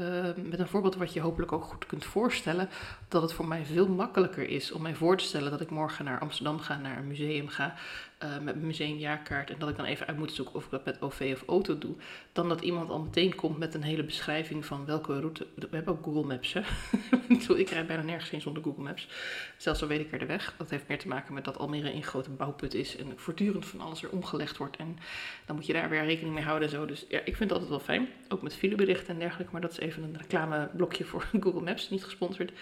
uh, 0.00 0.24
met 0.36 0.58
een 0.58 0.66
voorbeeld 0.66 0.96
wat 0.96 1.12
je 1.12 1.20
hopelijk 1.20 1.52
ook 1.52 1.64
goed 1.64 1.86
kunt 1.86 2.04
voorstellen, 2.04 2.68
dat 3.08 3.22
het 3.22 3.32
voor 3.32 3.46
mij 3.46 3.64
veel 3.64 3.88
makkelijker 3.88 4.48
is 4.48 4.72
om 4.72 4.82
mij 4.82 4.94
voor 4.94 5.16
te 5.16 5.24
stellen 5.24 5.50
dat 5.50 5.60
ik 5.60 5.70
morgen 5.70 6.04
naar 6.04 6.20
Amsterdam 6.20 6.58
ga, 6.58 6.76
naar 6.76 6.98
een 6.98 7.06
museum 7.06 7.48
ga, 7.48 7.74
uh, 8.22 8.30
met 8.30 8.54
mijn 8.54 8.66
museumjaarkaart 8.66 9.50
en 9.50 9.58
dat 9.58 9.68
ik 9.68 9.76
dan 9.76 9.84
even 9.84 10.06
uit 10.06 10.18
moet 10.18 10.32
zoeken 10.32 10.54
of 10.54 10.64
ik 10.64 10.70
dat 10.70 10.84
met 10.84 11.02
OV 11.02 11.30
of 11.34 11.48
auto 11.48 11.78
doe, 11.78 11.94
dan 12.32 12.48
dat 12.48 12.60
iemand 12.60 12.90
al 12.90 12.98
meteen 12.98 13.34
komt 13.34 13.58
met 13.58 13.74
een 13.74 13.82
hele 13.82 14.04
beschrijving 14.04 14.66
van 14.66 14.84
welke 14.84 15.20
route. 15.20 15.46
We 15.54 15.68
hebben 15.70 15.94
ook 15.94 16.04
Google 16.04 16.24
Maps, 16.24 16.52
hè? 16.52 16.60
ik 17.56 17.70
rijd 17.70 17.86
bijna 17.86 18.02
nergens 18.02 18.30
in 18.30 18.40
zonder 18.40 18.62
Google 18.62 18.82
Maps. 18.82 19.08
Zelfs 19.56 19.82
al 19.82 19.88
weet 19.88 20.00
ik 20.00 20.12
er 20.12 20.18
de 20.18 20.26
weg. 20.26 20.54
Dat 20.58 20.70
heeft 20.70 20.88
meer 20.88 20.98
te 20.98 21.08
maken 21.08 21.34
met 21.34 21.44
dat 21.44 21.58
Almere 21.58 21.92
een 21.92 22.02
grote 22.02 22.30
bouwput 22.30 22.74
is 22.74 22.96
en 22.96 23.12
voortdurend 23.16 23.66
van 23.66 23.80
alles 23.80 24.02
er 24.02 24.10
omgelegd 24.10 24.56
wordt. 24.56 24.76
En 24.76 24.98
dan 25.46 25.56
moet 25.56 25.66
je 25.66 25.72
daar 25.72 25.88
weer 25.88 26.04
rekening 26.04 26.34
mee 26.34 26.44
houden 26.44 26.68
en 26.68 26.74
zo. 26.74 26.86
Dus 26.86 27.04
ja, 27.08 27.18
ik 27.18 27.36
vind 27.36 27.38
het 27.38 27.52
altijd 27.52 27.70
wel 27.70 27.80
fijn. 27.80 28.08
Ook 28.28 28.42
met 28.42 28.54
fileberichten 28.54 29.08
en 29.08 29.18
dergelijke, 29.18 29.52
maar 29.52 29.60
dat 29.60 29.70
is 29.70 29.78
even 29.78 30.02
een 30.02 30.16
reclameblokje 30.16 31.04
voor 31.04 31.28
Google 31.40 31.60
Maps, 31.60 31.90
niet 31.90 32.04
gesponsord. 32.04 32.52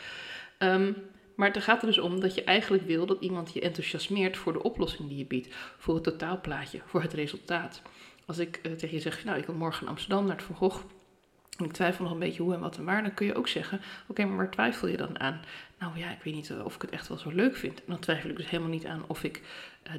Um, 0.59 0.97
maar 1.35 1.53
het 1.53 1.63
gaat 1.63 1.81
er 1.81 1.87
dus 1.87 1.99
om 1.99 2.21
dat 2.21 2.35
je 2.35 2.45
eigenlijk 2.45 2.87
wil 2.87 3.07
dat 3.07 3.21
iemand 3.21 3.53
je 3.53 3.61
enthousiasmeert 3.61 4.37
voor 4.37 4.53
de 4.53 4.63
oplossing 4.63 5.09
die 5.09 5.19
je 5.19 5.27
biedt, 5.27 5.55
voor 5.79 5.95
het 5.95 6.05
totaalplaatje, 6.05 6.81
voor 6.85 7.03
het 7.03 7.13
resultaat. 7.13 7.83
Als 8.27 8.39
ik 8.39 8.61
uh, 8.63 8.73
tegen 8.73 8.95
je 8.95 9.03
zeg, 9.03 9.25
nou 9.25 9.39
ik 9.39 9.47
wil 9.47 9.55
morgen 9.55 9.85
naar 9.85 9.93
Amsterdam 9.93 10.27
naar 10.27 10.37
het 10.37 10.45
Van 10.45 10.57
Gogh, 10.57 10.85
en 11.59 11.65
ik 11.65 11.73
twijfel 11.73 12.05
nog 12.05 12.13
een 12.13 12.19
beetje 12.19 12.43
hoe 12.43 12.55
en 12.55 12.61
wat 12.61 12.77
en 12.77 12.85
waar, 12.85 13.03
dan 13.03 13.15
kun 13.15 13.27
je 13.27 13.35
ook 13.35 13.49
zeggen, 13.49 13.81
oké, 14.07 14.25
maar 14.25 14.37
waar 14.37 14.51
twijfel 14.51 14.89
je 14.89 14.97
dan 14.97 15.21
aan? 15.21 15.41
Nou 15.79 15.99
ja, 15.99 16.11
ik 16.11 16.23
weet 16.23 16.35
niet 16.35 16.51
eh, 16.51 16.65
of 16.65 16.75
ik 16.75 16.83
het 16.83 16.91
echt 16.91 17.09
wel 17.09 17.19
zo 17.19 17.31
leuk 17.31 17.57
vind. 17.57 17.79
En 17.79 17.85
dan 17.87 17.99
twijfel 17.99 18.31
ik 18.31 18.37
dus 18.37 18.51
helemaal 18.51 18.73
niet 18.73 18.87
aan 18.87 19.05
of 19.07 19.25
ik 19.25 19.43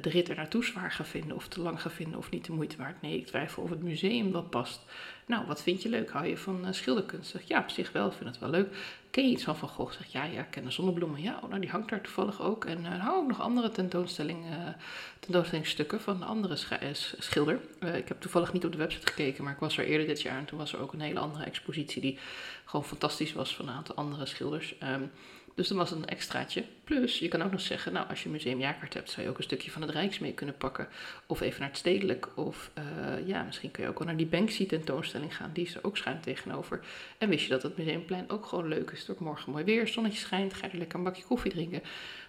de 0.00 0.10
rit 0.10 0.28
er 0.28 0.36
naartoe 0.36 0.64
zwaar 0.64 0.90
ga 0.90 1.04
vinden, 1.04 1.36
of 1.36 1.48
te 1.48 1.60
lang 1.60 1.80
ga 1.80 1.90
vinden, 1.90 2.18
of 2.18 2.30
niet 2.30 2.44
de 2.44 2.52
moeite 2.52 2.76
waard. 2.76 3.02
Nee, 3.02 3.18
ik 3.18 3.26
twijfel 3.26 3.62
of 3.62 3.70
het 3.70 3.82
museum 3.82 4.32
wel 4.32 4.42
past. 4.42 4.80
Nou, 5.26 5.46
wat 5.46 5.62
vind 5.62 5.82
je 5.82 5.88
leuk? 5.88 6.10
Hou 6.10 6.26
je 6.26 6.36
van 6.36 6.66
uh, 6.66 6.72
schilderkunst? 6.72 7.30
Zeg, 7.30 7.42
ja, 7.48 7.60
op 7.60 7.70
zich 7.70 7.92
wel, 7.92 8.12
vind 8.12 8.30
het 8.30 8.38
wel 8.38 8.50
leuk. 8.50 8.76
Ken 9.10 9.24
je 9.24 9.30
iets 9.30 9.44
van 9.44 9.56
Van 9.56 9.68
Gogh? 9.68 9.92
Zeg, 9.92 10.12
ja, 10.12 10.24
ja, 10.24 10.40
ik 10.40 10.50
ken 10.50 10.64
de 10.64 10.70
zonnebloemen. 10.70 11.22
Ja, 11.22 11.40
oh, 11.42 11.48
nou, 11.48 11.60
die 11.60 11.70
hangt 11.70 11.88
daar 11.88 12.00
toevallig 12.00 12.42
ook. 12.42 12.64
En 12.64 12.78
uh, 12.80 13.00
hou 13.00 13.16
ook 13.16 13.28
nog 13.28 13.40
andere 13.40 13.70
tentoonstelling, 13.70 14.44
tentoonstellingsstukken 15.20 16.00
van 16.00 16.14
een 16.14 16.28
andere 16.28 16.56
schilder. 17.18 17.60
ik 17.80 18.08
heb 18.08 18.20
toevallig 18.20 18.52
niet 18.52 18.64
op 18.64 18.72
de 18.72 18.78
website 18.78 19.06
gekeken, 19.06 19.44
maar 19.44 19.52
ik 19.52 19.58
was 19.58 19.78
er 19.78 19.84
eerder 19.84 20.06
dit 20.06 20.22
jaar 20.22 20.38
en 20.38 20.44
toen 20.44 20.58
was 20.58 20.72
er 20.72 20.80
ook 20.80 20.92
een 20.92 21.00
hele 21.00 21.18
andere 21.18 21.44
expositie 21.44 22.00
die 22.02 22.18
gewoon 22.64 22.84
fantastisch 22.84 23.32
was 23.32 23.56
van 23.56 23.68
een 23.68 23.74
aantal 23.74 23.94
andere 23.94 24.26
schilders. 24.26 24.74
Um, 24.82 25.10
dus 25.56 25.68
dat 25.68 25.76
was 25.76 25.90
een 25.90 26.06
extraatje. 26.06 26.64
Plus, 26.84 27.18
je 27.18 27.28
kan 27.28 27.42
ook 27.42 27.50
nog 27.50 27.60
zeggen, 27.60 27.92
nou, 27.92 28.08
als 28.08 28.22
je 28.22 28.28
museumjaarkaart 28.28 28.94
hebt, 28.94 29.10
zou 29.10 29.22
je 29.22 29.32
ook 29.32 29.38
een 29.38 29.44
stukje 29.44 29.70
van 29.70 29.82
het 29.82 29.90
Rijks 29.90 30.18
mee 30.18 30.32
kunnen 30.32 30.56
pakken. 30.56 30.88
Of 31.26 31.40
even 31.40 31.60
naar 31.60 31.68
het 31.68 31.78
Stedelijk. 31.78 32.28
Of 32.34 32.70
uh, 32.78 33.26
ja, 33.26 33.42
misschien 33.42 33.70
kun 33.70 33.82
je 33.82 33.88
ook 33.88 33.98
wel 33.98 34.06
naar 34.06 34.16
die 34.16 34.26
Banksy 34.26 34.66
tentoonstelling 34.66 35.36
gaan. 35.36 35.50
Die 35.52 35.64
is 35.64 35.74
er 35.74 35.84
ook 35.84 35.96
schuin 35.96 36.20
tegenover. 36.20 36.80
En 37.18 37.28
wist 37.28 37.44
je 37.44 37.50
dat 37.50 37.62
het 37.62 37.76
museumplein 37.76 38.30
ook 38.30 38.46
gewoon 38.46 38.68
leuk 38.68 38.90
is. 38.90 39.06
Het 39.06 39.18
morgen 39.18 39.52
mooi 39.52 39.64
weer, 39.64 39.88
zonnetje 39.88 40.18
schijnt, 40.18 40.54
ga 40.54 40.66
je 40.66 40.72
er 40.72 40.78
lekker 40.78 40.98
een 40.98 41.04
bakje 41.04 41.24
koffie 41.24 41.50
drinken. 41.50 41.82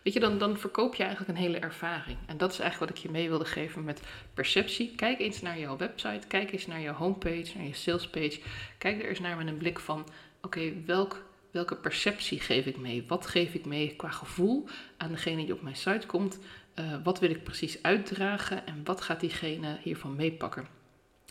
Weet 0.03 0.13
je, 0.13 0.19
dan, 0.19 0.37
dan 0.37 0.57
verkoop 0.57 0.95
je 0.95 1.03
eigenlijk 1.03 1.37
een 1.37 1.43
hele 1.43 1.59
ervaring. 1.59 2.17
En 2.25 2.37
dat 2.37 2.51
is 2.51 2.59
eigenlijk 2.59 2.91
wat 2.91 2.99
ik 2.99 3.05
je 3.05 3.11
mee 3.11 3.29
wilde 3.29 3.45
geven 3.45 3.83
met 3.83 4.01
perceptie. 4.33 4.95
Kijk 4.95 5.19
eens 5.19 5.41
naar 5.41 5.59
jouw 5.59 5.77
website, 5.77 6.27
kijk 6.27 6.51
eens 6.51 6.67
naar 6.67 6.81
jouw 6.81 6.93
homepage, 6.93 7.51
naar 7.55 7.67
je 7.67 7.73
salespage. 7.73 8.39
Kijk 8.77 9.03
er 9.03 9.09
eens 9.09 9.19
naar 9.19 9.37
met 9.37 9.47
een 9.47 9.57
blik 9.57 9.79
van, 9.79 10.07
oké, 10.41 10.73
welk 10.85 11.25
Welke 11.57 11.75
perceptie 11.75 12.39
geef 12.39 12.65
ik 12.65 12.77
mee? 12.77 13.03
Wat 13.07 13.27
geef 13.27 13.53
ik 13.53 13.65
mee 13.65 13.95
qua 13.95 14.09
gevoel 14.09 14.67
aan 14.97 15.11
degene 15.11 15.45
die 15.45 15.53
op 15.53 15.61
mijn 15.61 15.75
site 15.75 16.07
komt? 16.07 16.39
Uh, 16.75 16.95
wat 17.03 17.19
wil 17.19 17.29
ik 17.29 17.43
precies 17.43 17.83
uitdragen 17.83 18.67
en 18.67 18.81
wat 18.83 19.01
gaat 19.01 19.19
diegene 19.19 19.77
hiervan 19.81 20.15
meepakken? 20.15 20.67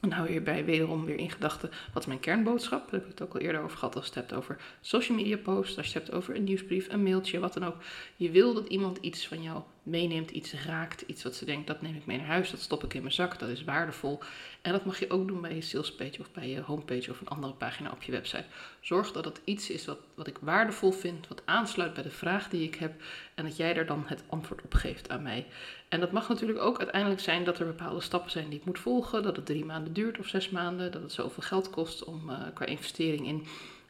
En 0.00 0.12
hou 0.12 0.28
hierbij 0.28 0.64
wederom 0.64 1.04
weer 1.04 1.18
in 1.18 1.30
gedachten, 1.30 1.70
wat 1.92 2.02
is 2.02 2.08
mijn 2.08 2.20
kernboodschap? 2.20 2.90
Daar 2.90 3.00
heb 3.00 3.02
ik 3.02 3.18
het 3.18 3.22
ook 3.22 3.34
al 3.34 3.40
eerder 3.40 3.60
over 3.60 3.78
gehad 3.78 3.96
als 3.96 4.04
je 4.04 4.10
het 4.10 4.20
hebt 4.20 4.32
over 4.32 4.60
social 4.80 5.18
media 5.18 5.36
posts, 5.36 5.76
als 5.76 5.86
je 5.86 5.92
het 5.92 6.02
hebt 6.02 6.18
over 6.18 6.36
een 6.36 6.44
nieuwsbrief, 6.44 6.88
een 6.88 7.02
mailtje, 7.02 7.38
wat 7.38 7.54
dan 7.54 7.64
ook. 7.64 7.76
Je 8.16 8.30
wil 8.30 8.54
dat 8.54 8.66
iemand 8.66 8.98
iets 8.98 9.28
van 9.28 9.42
jou 9.42 9.62
meeneemt, 9.86 10.30
iets 10.30 10.52
raakt, 10.52 11.00
iets 11.00 11.22
wat 11.22 11.34
ze 11.34 11.44
denkt, 11.44 11.66
dat 11.66 11.82
neem 11.82 11.94
ik 11.94 12.06
mee 12.06 12.16
naar 12.16 12.26
huis, 12.26 12.50
dat 12.50 12.60
stop 12.60 12.84
ik 12.84 12.94
in 12.94 13.00
mijn 13.00 13.12
zak, 13.12 13.38
dat 13.38 13.48
is 13.48 13.64
waardevol. 13.64 14.20
En 14.62 14.72
dat 14.72 14.84
mag 14.84 14.98
je 14.98 15.10
ook 15.10 15.28
doen 15.28 15.40
bij 15.40 15.54
je 15.54 15.60
salespage 15.60 16.20
of 16.20 16.32
bij 16.32 16.48
je 16.48 16.60
homepage 16.60 17.10
of 17.10 17.20
een 17.20 17.28
andere 17.28 17.52
pagina 17.52 17.90
op 17.90 18.02
je 18.02 18.12
website. 18.12 18.44
Zorg 18.80 19.12
dat 19.12 19.24
het 19.24 19.40
iets 19.44 19.70
is 19.70 19.84
wat, 19.84 19.98
wat 20.14 20.26
ik 20.26 20.38
waardevol 20.40 20.92
vind, 20.92 21.28
wat 21.28 21.42
aansluit 21.44 21.94
bij 21.94 22.02
de 22.02 22.10
vraag 22.10 22.48
die 22.48 22.62
ik 22.62 22.74
heb 22.74 23.02
en 23.34 23.44
dat 23.44 23.56
jij 23.56 23.76
er 23.76 23.86
dan 23.86 24.04
het 24.06 24.22
antwoord 24.28 24.62
op 24.62 24.74
geeft 24.74 25.10
aan 25.10 25.22
mij. 25.22 25.46
En 25.88 26.00
dat 26.00 26.12
mag 26.12 26.28
natuurlijk 26.28 26.60
ook 26.60 26.78
uiteindelijk 26.78 27.20
zijn 27.20 27.44
dat 27.44 27.58
er 27.58 27.66
bepaalde 27.66 28.00
stappen 28.00 28.30
zijn 28.30 28.48
die 28.48 28.58
ik 28.58 28.64
moet 28.64 28.78
volgen, 28.78 29.22
dat 29.22 29.36
het 29.36 29.46
drie 29.46 29.64
maanden 29.64 29.92
duurt 29.92 30.18
of 30.18 30.26
zes 30.26 30.50
maanden, 30.50 30.92
dat 30.92 31.02
het 31.02 31.12
zoveel 31.12 31.42
geld 31.42 31.70
kost 31.70 32.04
om 32.04 32.30
uh, 32.30 32.38
qua 32.54 32.64
investering 32.64 33.26
in 33.26 33.46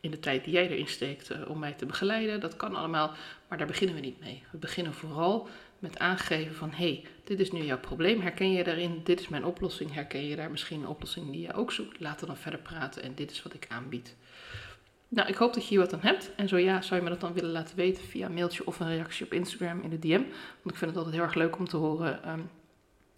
in 0.06 0.12
de 0.12 0.18
tijd 0.18 0.44
die 0.44 0.52
jij 0.52 0.68
erin 0.68 0.88
steekt 0.88 1.30
uh, 1.30 1.50
om 1.50 1.58
mij 1.58 1.72
te 1.72 1.86
begeleiden. 1.86 2.40
Dat 2.40 2.56
kan 2.56 2.74
allemaal, 2.74 3.12
maar 3.48 3.58
daar 3.58 3.66
beginnen 3.66 3.94
we 3.94 4.00
niet 4.00 4.20
mee. 4.20 4.42
We 4.50 4.58
beginnen 4.58 4.94
vooral 4.94 5.48
met 5.78 5.98
aangeven 5.98 6.54
van 6.54 6.70
hé, 6.70 6.76
hey, 6.76 7.04
dit 7.24 7.40
is 7.40 7.52
nu 7.52 7.62
jouw 7.62 7.78
probleem. 7.78 8.20
Herken 8.20 8.52
je 8.52 8.64
daarin? 8.64 9.00
Dit 9.04 9.20
is 9.20 9.28
mijn 9.28 9.44
oplossing. 9.44 9.94
Herken 9.94 10.26
je 10.26 10.36
daar 10.36 10.50
misschien 10.50 10.80
een 10.80 10.88
oplossing 10.88 11.30
die 11.30 11.40
je 11.40 11.52
ook 11.52 11.72
zoekt? 11.72 12.00
Laten 12.00 12.20
we 12.20 12.26
dan 12.26 12.36
verder 12.36 12.60
praten 12.60 13.02
en 13.02 13.14
dit 13.14 13.30
is 13.30 13.42
wat 13.42 13.54
ik 13.54 13.66
aanbied. 13.68 14.16
Nou, 15.08 15.28
ik 15.28 15.34
hoop 15.34 15.54
dat 15.54 15.62
je 15.62 15.68
hier 15.68 15.78
wat 15.78 15.92
aan 15.92 16.00
hebt. 16.00 16.34
En 16.36 16.48
zo 16.48 16.56
ja, 16.56 16.80
zou 16.80 16.96
je 16.96 17.04
me 17.04 17.12
dat 17.12 17.20
dan 17.20 17.32
willen 17.32 17.50
laten 17.50 17.76
weten 17.76 18.04
via 18.04 18.26
een 18.26 18.34
mailtje 18.34 18.66
of 18.66 18.80
een 18.80 18.88
reactie 18.88 19.24
op 19.24 19.32
Instagram 19.32 19.80
in 19.80 19.90
de 19.90 19.98
DM. 19.98 20.22
Want 20.62 20.74
ik 20.74 20.76
vind 20.76 20.90
het 20.90 20.96
altijd 20.96 21.14
heel 21.14 21.24
erg 21.24 21.34
leuk 21.34 21.58
om 21.58 21.68
te 21.68 21.76
horen 21.76 22.30
um, 22.30 22.50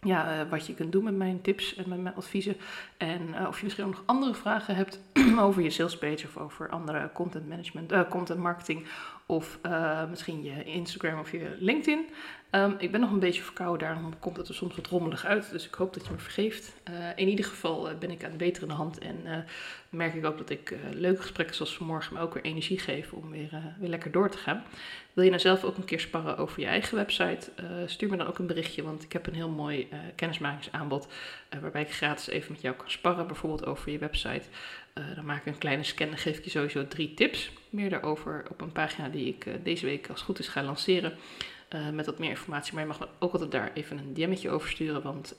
ja, 0.00 0.46
wat 0.48 0.66
je 0.66 0.74
kunt 0.74 0.92
doen 0.92 1.04
met 1.04 1.16
mijn 1.16 1.40
tips 1.40 1.74
en 1.74 1.88
met 1.88 2.00
mijn 2.02 2.14
adviezen. 2.14 2.56
En 2.96 3.46
of 3.46 3.58
je 3.58 3.64
misschien 3.64 3.84
ook 3.84 3.90
nog 3.90 4.02
andere 4.06 4.34
vragen 4.34 4.76
hebt 4.76 5.00
over 5.38 5.62
je 5.62 5.70
salespage 5.70 6.26
of 6.26 6.36
over 6.36 6.68
andere 6.68 7.10
content 7.12 7.48
management, 7.48 8.08
content 8.08 8.38
marketing 8.38 8.86
of 9.28 9.58
misschien 10.10 10.42
je 10.42 10.64
Instagram 10.64 11.20
of 11.20 11.32
je 11.32 11.56
LinkedIn. 11.58 12.06
Um, 12.50 12.74
ik 12.78 12.90
ben 12.90 13.00
nog 13.00 13.10
een 13.10 13.18
beetje 13.18 13.42
verkouden, 13.42 13.88
daarom 13.88 14.18
komt 14.18 14.36
het 14.36 14.48
er 14.48 14.54
soms 14.54 14.76
wat 14.76 14.86
rommelig 14.86 15.24
uit. 15.24 15.50
Dus 15.50 15.66
ik 15.66 15.74
hoop 15.74 15.94
dat 15.94 16.06
je 16.06 16.12
me 16.12 16.18
vergeeft. 16.18 16.74
Uh, 16.90 16.94
in 17.16 17.28
ieder 17.28 17.44
geval 17.44 17.90
uh, 17.90 17.98
ben 17.98 18.10
ik 18.10 18.24
aan 18.24 18.28
het 18.28 18.38
beter 18.38 18.62
in 18.62 18.68
de 18.68 18.74
hand. 18.74 18.98
En 18.98 19.16
uh, 19.24 19.36
merk 19.90 20.14
ik 20.14 20.24
ook 20.24 20.38
dat 20.38 20.50
ik 20.50 20.76
leuke 20.92 21.20
gesprekken 21.20 21.56
zoals 21.56 21.76
vanmorgen 21.76 22.14
me 22.14 22.20
ook 22.20 22.34
weer 22.34 22.44
energie 22.44 22.78
geef 22.78 23.12
om 23.12 23.30
weer, 23.30 23.50
weer 23.78 23.88
lekker 23.88 24.10
door 24.10 24.30
te 24.30 24.38
gaan. 24.38 24.64
Wil 25.12 25.24
je 25.24 25.30
nou 25.30 25.42
zelf 25.42 25.64
ook 25.64 25.76
een 25.76 25.84
keer 25.84 26.00
sparren 26.00 26.36
over 26.36 26.60
je 26.60 26.66
eigen 26.66 26.96
website? 26.96 27.50
stuur 27.86 28.08
me 28.08 28.16
dan 28.16 28.26
ook 28.26 28.38
een 28.38 28.46
berichtje, 28.46 28.82
want 28.82 29.02
ik 29.02 29.12
heb 29.12 29.26
een 29.26 29.34
heel 29.34 29.48
mooi 29.48 29.88
kennismakingsaanbod. 30.14 31.08
waarbij 31.60 31.82
ik 31.82 31.92
gratis 31.92 32.28
even 32.28 32.52
met 32.52 32.60
jou 32.60 32.76
kan 32.76 32.90
sparren, 32.90 33.26
bijvoorbeeld 33.26 33.66
over 33.66 33.90
je 33.90 33.98
website. 33.98 34.42
Dan 35.14 35.24
maak 35.24 35.40
ik 35.40 35.46
een 35.46 35.58
kleine 35.58 35.82
scan 35.82 36.10
en 36.10 36.18
geef 36.18 36.38
ik 36.38 36.44
je 36.44 36.50
sowieso 36.50 36.88
drie 36.88 37.14
tips. 37.14 37.50
Meer 37.70 37.90
daarover 37.90 38.44
op 38.50 38.60
een 38.60 38.72
pagina 38.72 39.08
die 39.08 39.26
ik 39.26 39.64
deze 39.64 39.86
week 39.86 40.08
als 40.08 40.22
goed 40.22 40.38
is 40.38 40.48
ga 40.48 40.62
lanceren. 40.62 41.16
Uh, 41.74 41.88
met 41.88 42.06
wat 42.06 42.18
meer 42.18 42.30
informatie. 42.30 42.72
Maar 42.72 42.82
je 42.82 42.88
mag 42.88 42.98
me 42.98 43.08
ook 43.18 43.32
altijd 43.32 43.50
daar 43.50 43.70
even 43.74 43.98
een 43.98 44.14
DM'tje 44.14 44.50
over 44.50 44.70
sturen. 44.70 45.02
Want 45.02 45.36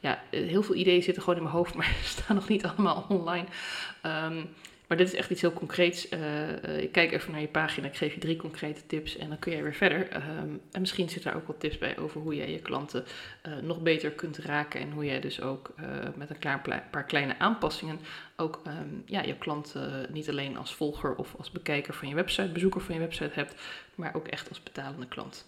ja, 0.00 0.22
heel 0.30 0.62
veel 0.62 0.74
ideeën 0.74 1.02
zitten 1.02 1.22
gewoon 1.22 1.38
in 1.38 1.44
mijn 1.44 1.54
hoofd, 1.54 1.74
maar 1.78 1.96
staan 2.02 2.36
nog 2.36 2.48
niet 2.48 2.64
allemaal 2.64 3.04
online. 3.08 3.46
Um, 4.02 4.48
maar 4.86 4.96
dit 4.96 5.06
is 5.06 5.14
echt 5.14 5.30
iets 5.30 5.40
heel 5.40 5.52
concreets. 5.52 6.10
Uh, 6.10 6.82
ik 6.82 6.92
kijk 6.92 7.12
even 7.12 7.32
naar 7.32 7.40
je 7.40 7.48
pagina, 7.48 7.86
ik 7.86 7.96
geef 7.96 8.14
je 8.14 8.20
drie 8.20 8.36
concrete 8.36 8.86
tips 8.86 9.16
en 9.16 9.28
dan 9.28 9.38
kun 9.38 9.52
jij 9.52 9.62
weer 9.62 9.74
verder. 9.74 10.16
Um, 10.16 10.60
en 10.72 10.80
misschien 10.80 11.08
zitten 11.08 11.30
daar 11.30 11.40
ook 11.40 11.46
wat 11.46 11.60
tips 11.60 11.78
bij 11.78 11.98
over 11.98 12.20
hoe 12.20 12.34
jij 12.34 12.50
je 12.50 12.58
klanten 12.58 13.04
nog 13.62 13.82
beter 13.82 14.10
kunt 14.10 14.38
raken. 14.38 14.80
En 14.80 14.90
hoe 14.90 15.04
jij 15.04 15.20
dus 15.20 15.40
ook 15.40 15.74
met 16.16 16.30
een 16.30 16.60
paar 16.90 17.04
kleine 17.04 17.38
aanpassingen 17.38 18.00
ook 18.36 18.62
um, 18.66 19.02
ja, 19.06 19.22
je 19.22 19.36
klanten 19.36 20.06
niet 20.12 20.28
alleen 20.28 20.56
als 20.56 20.74
volger 20.74 21.14
of 21.14 21.34
als 21.38 21.50
bekijker 21.50 21.94
van 21.94 22.08
je 22.08 22.14
website, 22.14 22.52
bezoeker 22.52 22.80
van 22.80 22.94
je 22.94 23.00
website 23.00 23.34
hebt, 23.34 23.54
maar 23.94 24.14
ook 24.14 24.28
echt 24.28 24.48
als 24.48 24.62
betalende 24.62 25.06
klant. 25.06 25.46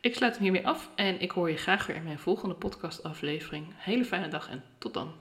Ik 0.00 0.14
sluit 0.14 0.34
hem 0.34 0.42
hiermee 0.42 0.66
af 0.66 0.90
en 0.94 1.20
ik 1.20 1.30
hoor 1.30 1.50
je 1.50 1.56
graag 1.56 1.86
weer 1.86 1.96
in 1.96 2.02
mijn 2.02 2.18
volgende 2.18 2.54
podcastaflevering. 2.54 3.66
Hele 3.76 4.04
fijne 4.04 4.28
dag 4.28 4.50
en 4.50 4.62
tot 4.78 4.94
dan. 4.94 5.12